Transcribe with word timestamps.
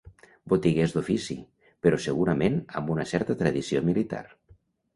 Botiguers 0.53 0.95
d'ofici, 0.95 1.37
però 1.87 2.01
segurament 2.07 2.59
amb 2.81 2.91
una 2.97 3.07
certa 3.13 3.39
tradició 3.45 3.87
militar. 3.93 4.27